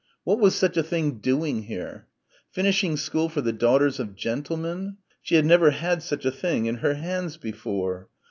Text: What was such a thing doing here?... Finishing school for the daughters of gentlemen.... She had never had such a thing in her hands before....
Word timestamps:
What 0.23 0.39
was 0.39 0.55
such 0.55 0.77
a 0.77 0.81
thing 0.81 1.19
doing 1.19 1.61
here?... 1.61 2.07
Finishing 2.49 2.97
school 2.97 3.29
for 3.29 3.41
the 3.41 3.53
daughters 3.53 3.99
of 3.99 4.15
gentlemen.... 4.15 4.97
She 5.21 5.35
had 5.35 5.45
never 5.45 5.69
had 5.69 6.01
such 6.01 6.25
a 6.25 6.31
thing 6.31 6.65
in 6.65 6.77
her 6.77 6.95
hands 6.95 7.37
before.... 7.37 8.09